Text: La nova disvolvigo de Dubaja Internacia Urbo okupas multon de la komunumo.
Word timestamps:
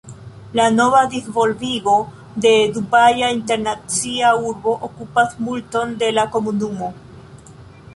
La 0.59 0.63
nova 0.77 1.01
disvolvigo 1.15 1.93
de 2.47 2.53
Dubaja 2.79 3.31
Internacia 3.37 4.35
Urbo 4.53 4.77
okupas 4.91 5.41
multon 5.49 5.97
de 6.05 6.13
la 6.21 6.27
komunumo. 6.39 6.93